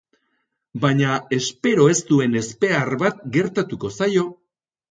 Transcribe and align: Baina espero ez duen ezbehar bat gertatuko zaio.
Baina 0.85 1.17
espero 1.37 1.85
ez 1.93 1.99
duen 2.09 2.39
ezbehar 2.43 2.91
bat 3.05 3.23
gertatuko 3.39 3.95
zaio. 4.03 4.29